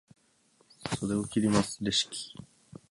[0.99, 2.35] 袖を切ります、レシキ。